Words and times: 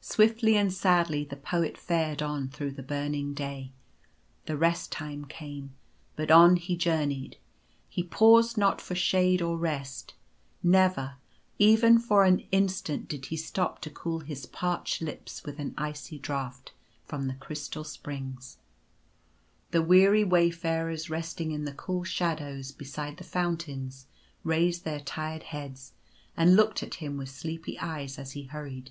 Swiftly 0.00 0.56
and 0.56 0.72
sadly 0.72 1.22
the 1.22 1.36
Poet 1.36 1.76
fared 1.78 2.20
on 2.22 2.48
through 2.48 2.72
the 2.72 2.82
burning 2.82 3.32
day. 3.32 3.70
The 4.46 4.56
Rest 4.56 4.90
Time 4.90 5.26
came; 5.26 5.74
but 6.16 6.28
on 6.32 6.56
he 6.56 6.74
journeyed. 6.76 7.36
He 7.88 8.02
paused 8.02 8.58
not 8.58 8.80
for 8.80 8.96
shade 8.96 9.40
or 9.40 9.56
rest. 9.56 10.14
Never, 10.60 11.14
even 11.60 12.00
for 12.00 12.24
an 12.24 12.40
instant 12.50 13.06
did 13.06 13.26
he 13.26 13.36
stop 13.36 13.80
to 13.82 13.90
cool 13.90 14.18
his 14.20 14.44
parched 14.46 15.02
lips 15.02 15.44
with 15.44 15.60
an 15.60 15.72
icy 15.78 16.18
draught 16.18 16.72
from 17.04 17.28
the 17.28 17.34
crystal 17.34 17.84
springs. 17.84 18.56
At 19.68 19.72
the 19.72 19.78
Portal. 19.78 19.82
1 19.88 19.88
4 19.88 19.88
1 19.88 19.88
The 19.88 19.88
weary 19.88 20.24
wayfarers 20.24 21.08
resting 21.10 21.52
in 21.52 21.64
the 21.64 21.72
cool 21.74 22.02
shadows 22.02 22.72
be 22.72 22.84
side 22.86 23.18
the 23.18 23.22
fountains 23.24 24.06
raised 24.42 24.84
their 24.84 25.00
tired 25.00 25.44
heads 25.44 25.92
and 26.36 26.56
looked 26.56 26.82
at 26.82 26.94
him 26.94 27.16
with 27.16 27.30
sleepy 27.30 27.78
eyes 27.78 28.18
as 28.18 28.32
he 28.32 28.44
hurried. 28.44 28.90